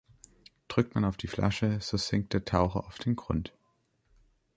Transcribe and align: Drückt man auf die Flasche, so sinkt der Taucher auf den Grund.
Drückt 0.67 0.95
man 0.95 1.05
auf 1.05 1.15
die 1.15 1.27
Flasche, 1.27 1.77
so 1.79 1.95
sinkt 1.95 2.33
der 2.33 2.43
Taucher 2.43 2.87
auf 2.87 2.97
den 2.97 3.15
Grund. 3.15 3.53